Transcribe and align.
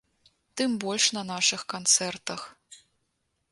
Тым 0.59 0.71
больш 0.83 1.05
на 1.17 1.23
нашых 1.33 1.61
канцэртах. 1.75 2.49